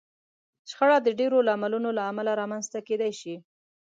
شخړه 0.69 0.97
د 1.03 1.09
ډېرو 1.19 1.37
لاملونو 1.47 1.89
له 1.97 2.03
امله 2.11 2.31
رامنځته 2.41 2.79
کېدای 2.87 3.11
شي. 3.21 3.35